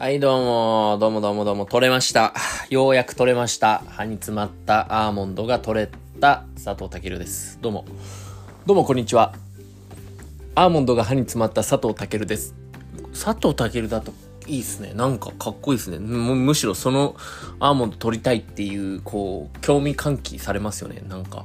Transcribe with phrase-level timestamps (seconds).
[0.00, 2.32] はい、どうも、どうもどうもどうも、取れました。
[2.70, 3.82] ようやく取れました。
[3.86, 7.58] 歯に詰まったアーモンドが取れた佐藤健です。
[7.60, 7.84] どうも。
[8.64, 9.34] どうも、こんにちは。
[10.54, 12.54] アーモンドが歯に詰まった佐藤健です。
[13.12, 14.14] 佐藤健だと
[14.46, 14.94] いいっすね。
[14.94, 15.98] なんかかっこいいっすね。
[15.98, 17.14] むしろその
[17.58, 21.02] アーモンド取りたいっていう、こう、興味喚起されますよね。
[21.10, 21.44] なんか。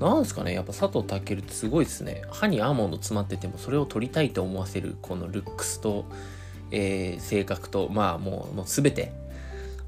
[0.00, 2.22] なんすかねやっぱ佐藤健ってすごいですね。
[2.30, 6.06] 歯にアーモンド詰まっててもそれを取りたいと思わせるこのルックスと、
[6.74, 9.12] えー性格と、まあもう、もうすべて、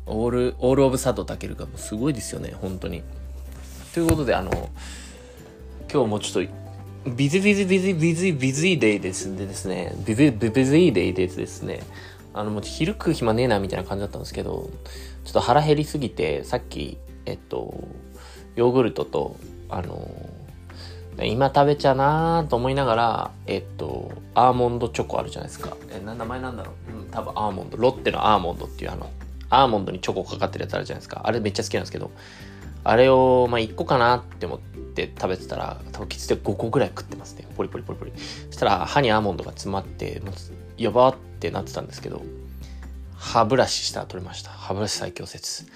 [0.07, 3.03] オール、オールオブ佐藤健がもうすごいですよね、本当に。
[3.93, 4.51] ということで、あの、
[5.93, 6.53] 今日もちょっと、
[7.11, 11.81] ビズビズビズビズビズイデイですでですね、ビズビズイデイでですね、
[12.35, 14.71] あの、もう昼食う暇ねえなみたいな感じだったんですけど、
[15.25, 17.89] ちょっと腹減りすぎて、さっき、えっと、
[18.55, 19.37] ヨーグルトと、
[19.69, 20.09] あの、
[21.23, 25.77] 今食べちゃなーと思いながら、えっと、アーモンドチョコあるじゃないですか。
[25.91, 26.93] え、な、名前なんだろう？
[26.93, 27.79] うん、多分アーモンド。
[27.79, 29.11] ロッテのアーモンドっていうあの、
[29.49, 31.23] アーモンドにチョコかかってるやつあるじゃないですか。
[31.25, 32.11] あれめっちゃ好きなんですけど、
[32.85, 37.47] あれを、まあ、1個かなって思って食べてたら、多分きつで5個ぐらい食ってますね。
[37.57, 38.13] ポリポリポリポリ。
[38.17, 40.35] そしたら、歯にアーモンドが詰まって、もう、
[40.77, 42.23] やばーってなってたんですけど、
[43.17, 44.51] 歯ブラシしたら取れました。
[44.51, 45.65] 歯ブラシ最強説。
[45.65, 45.67] い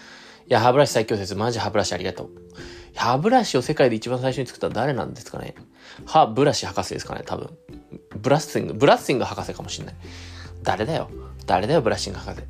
[0.48, 2.30] や、歯ブラシ最強説、マジ歯ブラシありがとう。
[2.94, 5.54] 歯ブラシを世界で一番最初に作ったの誰なんですかね
[6.04, 7.50] 歯ブラシ博士ですかね多分。
[8.16, 9.94] ブラッシング、ブラッシング博士かもしんない。
[10.62, 11.10] 誰だよ
[11.46, 12.46] 誰だよ、ブラッシング博士。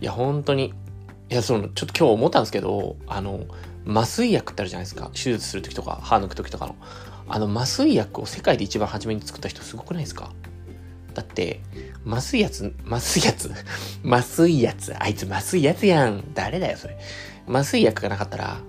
[0.00, 0.74] いや、本当に。
[1.30, 3.46] いや、その、ちょっと今日思ったんですけど、あの、
[3.86, 5.10] 麻酔薬ってあるじゃないですか。
[5.14, 6.76] 手術するときとか、歯抜くときとかの。
[7.28, 10.32] あの、麻酔薬を世界で一番初めに作った人すごくないですか？
[11.14, 11.60] だって、
[12.06, 13.50] 麻酔やつ、麻酔やつ、
[14.04, 16.32] 麻酔やつ、あいつ麻酔やつやん。
[16.34, 16.98] 誰だよ、それ。
[17.48, 18.60] 麻酔薬がなかったら、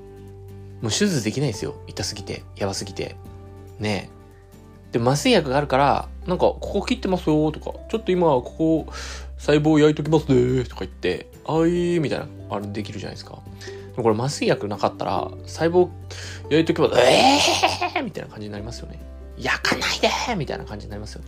[0.83, 1.75] もう手術できないですよ。
[1.87, 3.15] 痛すぎて、やばすぎて。
[3.79, 4.09] ね
[4.91, 4.99] え。
[4.99, 8.87] で、麻酔薬があるから、なんか、ここ切ってますよとか、ちょっと今、ここ、
[9.37, 13.39] 細胞焼いときますねとか言って、あーいみたいな、あれできるじゃないですか。
[13.61, 15.87] でもこれ麻酔薬なかったら、細胞
[16.49, 18.99] 焼いときます、えーみたいな感じになりますよね。
[19.37, 21.27] 焼かないでみたいな感じになりますよね。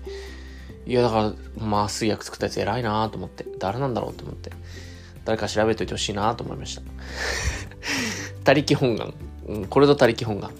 [0.86, 4.52] いや、だから、麻酔薬作ったやつ偉いなと思って、誰なんだろうと思って、
[5.24, 6.82] 誰か調べといてほしいなと思いました。
[8.44, 9.14] 他力本願。
[9.48, 10.50] うん、これと他力本願。
[10.50, 10.54] っ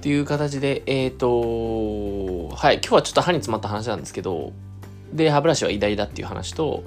[0.00, 4.52] ていう形で、えっ、と、はい、今日はちょっと歯に詰まった話なんですけど、
[5.12, 6.84] で、歯ブラシは偉大だっていう話と、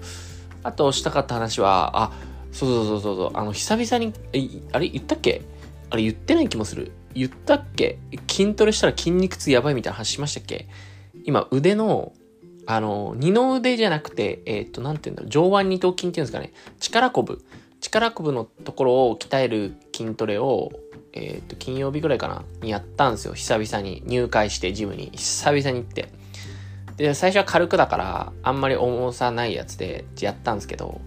[0.62, 2.12] あとしたかった話は、あ、
[2.52, 5.41] そうそうそうそう、あの、久々に、え、あれ言ったっけ？
[5.90, 6.91] あれ言ってない気もする。
[7.16, 7.97] 言ったっけ？
[8.30, 10.68] 筋トレしたら筋肉痛やばいみたいな話しましたっけ？
[11.24, 12.13] 今、腕の、
[12.68, 17.44] あの、二の腕じゃなくて、えっ、と、なんて言うんだろう、上腕二頭筋っていうんですかね、力こぶ。
[17.80, 20.72] 力こぶのところを鍛える筋トレを、
[21.18, 23.34] えっ、と、金曜日ぐらいかなにやったんですよ。
[23.34, 24.04] 久々に。
[24.06, 25.12] 入会してジムに。
[25.14, 26.10] 久々に行って。
[26.98, 31.02] で、最初は軽くだから、あんまり重さないやつでやったんですけど、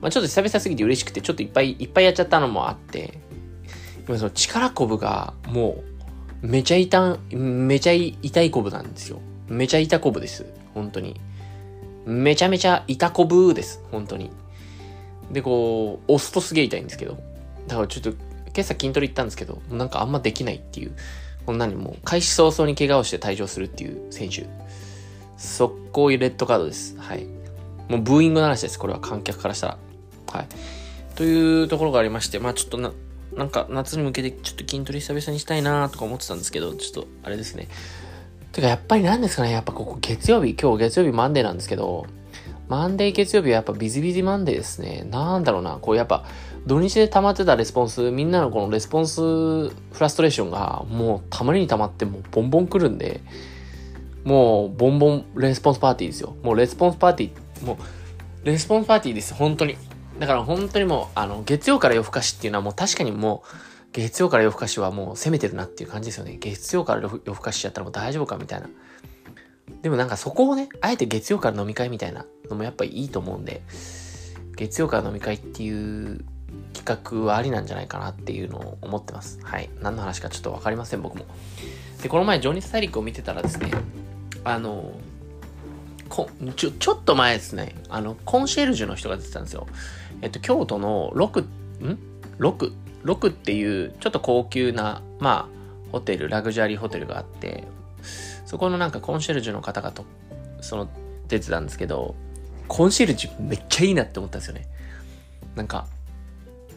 [0.00, 3.18] まあちょっと久々すぎて嬉しくて、ちょっといっぱいいっぱいやっちゃったのもあって、
[4.08, 5.82] 今その力こぶがも
[6.42, 9.20] う、めちゃ痛、めちゃ痛いこぶなんですよ。
[9.48, 10.44] めちゃ痛こぶです。
[10.74, 11.20] 本当に。
[12.04, 13.80] めちゃめちゃ痛こぶです。
[13.92, 14.30] 本当に。
[15.30, 17.16] で、こう、押すとすげえ痛いんですけど。
[17.68, 18.12] だからちょっと、
[18.54, 20.92] 今朝筋トレ行ったんですけど、なんかあんまできないっていう。
[21.46, 24.46] こんなにもう、開始早々に怪我をして退場するっていう選手。
[25.36, 26.96] 速攻レッドカードです。
[26.98, 27.26] はい。
[27.88, 28.78] もうブーイングの話です。
[28.78, 29.78] これは観客からしたら。
[30.32, 30.46] はい。
[31.16, 32.92] というところがありまして、まあちょっとな、
[33.34, 37.68] なんか夏に向けてちょっと筋トレ久々にしたいなとか思ってたんですけど、ちょっとあれですね。
[38.52, 42.06] てかやっぱり何ですかね、やっぱここ月曜日、今日月曜日 Monday なんですけど、
[42.68, 45.06] Monday 月曜日はやっぱ busy busy Monday ですね。
[45.10, 46.24] なんだろうな、こうやっぱ
[46.66, 53.20] 土日で溜まってたレスポンス、みんなのこのレスポンスフラストレーションがもうたまりに溜まってもうボンボン来るんで、
[54.24, 56.36] もうボンボンレスポンスパーティーですよ。
[56.42, 57.78] もうレスポンスパーティー、も
[58.44, 59.76] うレスポンスパーティーです、本当に。
[60.18, 63.48] だから本当にもう、あの、月曜から夜更かしっていうのはもう確かにもう、
[63.92, 66.36] 月曜から夜更かしはもう攻めてるなっていう感じですよね。
[66.38, 68.68] 月曜から夜更かししちゃったらもう大丈夫かみたいな。
[69.82, 73.62] でもなんかそこをね、あえて月曜から飲み会みたいなのもやっぱいいと思うんで、
[74.56, 76.24] 月曜から飲み会っていう
[76.72, 79.38] 企画はありなんじゃないかなっていうのを思ってます。
[79.42, 79.70] はい。
[79.80, 81.26] 何の話かちょっとわかりません、僕も。
[82.02, 83.70] で、この前、情熱大陸を見てたらですね、
[84.44, 84.92] あの、
[86.08, 89.66] こちょ、ちょっと前ですね、あの、コンシェルジュの人が出てたんですよ。
[90.20, 91.98] えっと、京都の6、ん
[92.38, 92.72] ?6?
[93.04, 97.64] 6っていう、ちょっと高級な、まあ、ホテル、ラグジュアリーホテルがあって、
[98.44, 100.04] そこのなんかコンシェルジュの方がと、
[100.60, 100.88] その、
[101.28, 102.14] 出てたんですけど、
[102.68, 104.66] コンシェルジュめっちゃいいなって思ったんですよね。
[105.54, 105.86] なんか、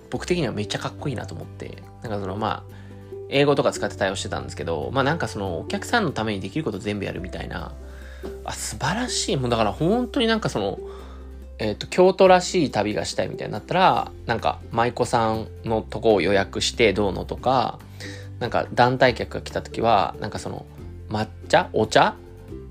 [0.09, 2.75] 僕的にはめっちゃかっこいいなと思って、なんかそのまあ、
[3.29, 7.73] 英語とか使って対応してたんですけど、まあなんかそのお客さんのためにできること全部やるみたいな、
[8.43, 9.37] あ、素晴らしい。
[9.37, 10.79] もうだから本当になんかその、
[11.57, 17.79] えっ、と、京都らしい旅がしたいみたいになったら、なんか、舞妓さんのとこを予約してどうのとか、
[18.39, 20.65] なんか団体客が来た時は、なんかその、
[21.09, 21.69] 抹茶？
[21.71, 22.15] お茶？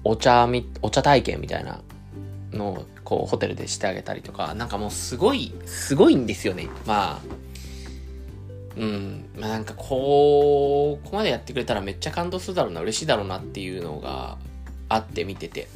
[0.05, 1.81] お茶み、お茶体験みたいな
[2.53, 6.69] のを、こう、ホテルでしてあげたりとか、なんかもうすごい、すごいんですよね。
[6.87, 7.45] まあ、
[8.77, 9.25] うん。
[9.37, 14.39] まあなんかこう、ここまでやってくれたらめっちゃ感動するだろうな、嬉しいだろうなっていうのが
[14.89, 15.69] あって見てて。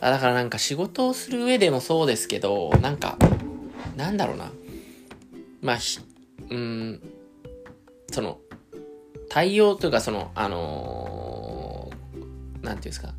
[0.00, 3.16] あだからなんか仕事をする上でもそうですけど、なんか、
[3.96, 4.50] なんだろうな。
[5.62, 6.00] まあ、ひ、
[6.50, 7.00] うん、
[8.10, 8.38] その、
[9.30, 13.14] 対応というかその、あのー、なんていうんですか、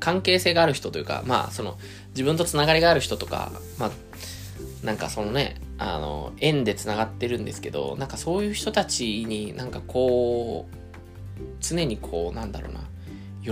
[0.00, 1.78] 関係性がある人というか、まあ、その、
[2.10, 3.90] 自分とつながりがある人とか、まあ、
[4.82, 10.76] なんかそのね、あの、縁で繋がってるんですけど、なんかそういう人たちになんかこう、
[11.60, 12.80] 常にこう、なんだろうな、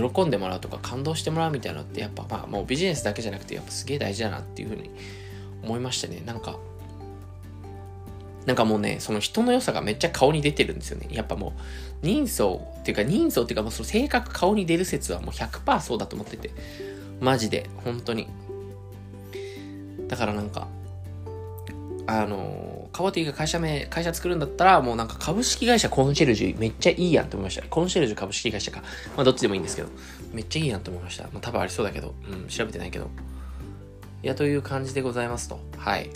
[0.09, 4.91] 喜んでもらうとか感動してもらうみたいなのってやっぱまあもうビジネスだけじゃなくてやっぱすげえ大事だなっていうふうに
[5.63, 6.21] 思いましたね。
[6.25, 6.59] なんか、
[8.49, 11.07] なんかもうね、その人の良さがめっちゃ顔に出てるんですよね。
[11.11, 11.53] やっぱも
[12.01, 16.49] う、人相っていうか人相っていうかもうその性格顔に出る説はもう100%そうだと思ってて。
[17.21, 18.27] マジで、本当に。
[20.07, 20.67] だからなんか、
[22.07, 27.67] あの、カボティが会社名、会社作るんだったら、もうなんか株式会社コンシェルジュめっちゃいいやんと思いました。
[27.67, 28.81] コンシェルジュ株式会社か。
[29.15, 29.89] まあどっちでもいいんですけど、
[30.33, 31.25] めっちゃいいやんと思いました。
[31.25, 33.11] まあ多分ありそうだけど、うん、調べてないけど。
[34.23, 35.59] いや、という感じでございますと。
[35.77, 36.09] はい。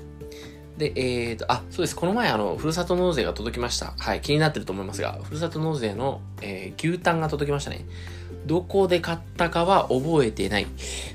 [0.77, 1.95] で、えーと、あ、そうです。
[1.95, 3.93] この前、あの、ふるさと納税が届きました。
[3.97, 4.21] はい。
[4.21, 7.85] 気になってると思いますが、ふるさと納税の、えー、牛タンが届きましたね。
[8.45, 10.67] どこで買ったかは覚えてない。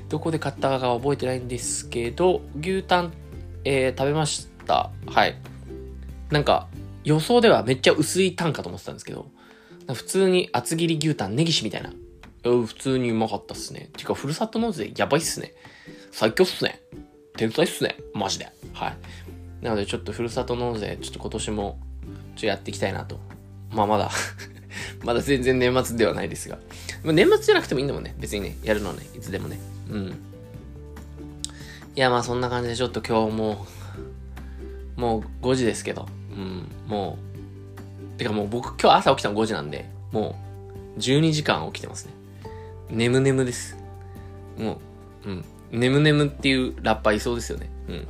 [0.07, 3.13] どこで買ったかは覚えてないんですけど、牛タン、
[3.65, 4.91] えー、食べました。
[5.05, 5.37] はい。
[6.31, 6.67] なんか、
[7.03, 9.29] 予想ではめっちゃ薄いタンかと思ってたんですけど、
[9.93, 11.91] 普通に厚切り牛タン、ネギシみたいな。
[12.43, 13.89] 普通にうまかったっすね。
[13.97, 15.53] てか、ふるさと納税やばいっすね。
[16.11, 16.81] 最強っすね。
[17.35, 17.97] 天才っすね。
[18.13, 18.49] マジで。
[18.73, 18.97] はい。
[19.61, 23.19] なので、ちょっとふるさと納税、ちょっと今年も、ちょっとやっていきたいなと。
[23.71, 24.09] まあ、まだ
[25.03, 26.57] まだ全然年末ではないですが。
[27.03, 28.15] まあ、年末じゃなくてもいいんだもんね。
[28.19, 29.59] 別にね、やるのはね、いつでもね。
[29.89, 30.07] うん。
[30.07, 30.11] い
[31.95, 33.65] や、まあそんな感じでちょっと今日も
[34.99, 37.17] もう5時ですけど、うん、も
[38.15, 40.35] う、てかもう僕今日朝起きたの5時なんで、も
[40.97, 42.13] う12時間起きてますね。
[42.89, 43.77] 眠眠です。
[44.57, 44.81] も
[45.25, 45.45] う、うん。
[45.71, 47.69] 眠眠っていうラッパーいそうですよね。
[47.87, 48.07] うん。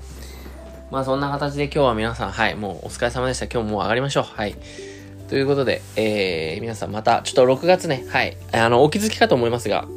[0.92, 3.46] まあそんな形で今日は皆さん、はい、もうお疲れ様でした。
[3.46, 4.24] 今日もう上がりましょう。
[4.24, 4.56] はい。
[5.28, 9.88] ということで、えー、皆さんまた、ちょっと6月ね、はい、あの、お気づきかと思いますが、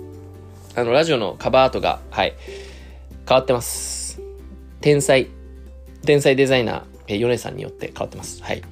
[0.75, 2.35] あの、ラジオのカバーアートが、はい、
[3.27, 4.21] 変わってます。
[4.83, 5.29] 天才
[6.05, 8.43] 天才デザイナー、えー、ヨネさんによって変わってます。
[8.43, 8.63] はい。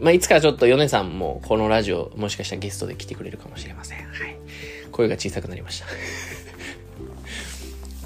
[0.00, 3.98] まあ、いつかちょっとヨネさんもこのラジオ、もしかしたらゲストで来てくれるかもしれません。
[3.98, 4.36] はい。
[4.92, 5.86] 声が小さくなりました。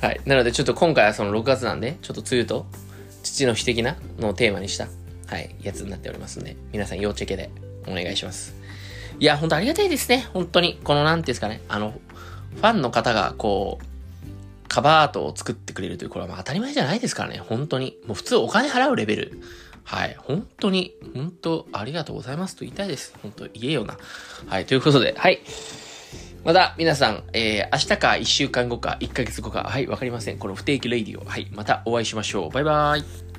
[0.06, 0.20] はい。
[0.24, 2.66] なので、ちょっと今回はその6月なんで、ちょっと梅雨と
[3.22, 4.88] 父の日的なのをテーマにした、
[5.26, 7.50] はい、やつになっておりますんで、皆さん要チェケで
[7.86, 8.54] お願いします。
[9.18, 10.28] いや、ほんとありがたいですね。
[10.32, 10.80] 本当に。
[10.82, 11.60] この、なんていうんですかね。
[11.68, 12.00] あの、
[12.56, 17.98] ファンの方が、こう、カバーアートを作ってくれるという、これはまあ当たり前じゃないですからね、本当に。
[18.06, 19.40] もう普通お金払うレベル。
[19.84, 20.16] はい。
[20.18, 23.14] 本当に、本当ありがとうございますと言いたいです。
[23.22, 23.98] 本当言えよな。
[24.46, 24.64] はい。
[24.64, 25.40] ということで、はい。
[26.50, 30.38] また、皆さん、えー、明日か1週間後か1ヶ月後か、はい、わかりません。
[30.38, 31.24] この不定期レイディオ。
[31.24, 31.46] はい。
[31.52, 32.50] またお会いしましょう。
[32.50, 33.29] バイバーイ。